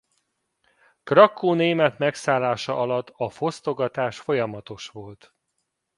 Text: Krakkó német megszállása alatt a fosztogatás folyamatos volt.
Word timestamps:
Krakkó 1.03 1.53
német 1.53 1.97
megszállása 1.97 2.73
alatt 2.77 3.09
a 3.15 3.29
fosztogatás 3.29 4.19
folyamatos 4.19 4.87
volt. 4.89 5.33